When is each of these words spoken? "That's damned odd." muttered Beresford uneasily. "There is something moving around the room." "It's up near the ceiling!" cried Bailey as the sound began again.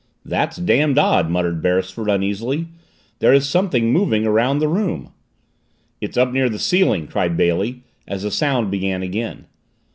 "That's 0.25 0.57
damned 0.57 0.97
odd." 0.97 1.29
muttered 1.29 1.61
Beresford 1.61 2.09
uneasily. 2.09 2.67
"There 3.19 3.35
is 3.35 3.47
something 3.47 3.93
moving 3.93 4.25
around 4.25 4.57
the 4.57 4.67
room." 4.67 5.11
"It's 6.01 6.17
up 6.17 6.31
near 6.31 6.49
the 6.49 6.57
ceiling!" 6.57 7.05
cried 7.05 7.37
Bailey 7.37 7.83
as 8.07 8.23
the 8.23 8.31
sound 8.31 8.71
began 8.71 9.03
again. 9.03 9.45